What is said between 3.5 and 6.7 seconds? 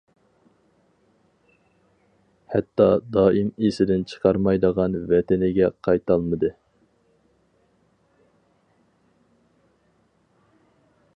ئېسىدىن چىقارمايدىغان ۋەتىنىگە قايتالمىدى.